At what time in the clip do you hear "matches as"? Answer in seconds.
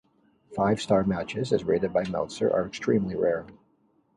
1.03-1.63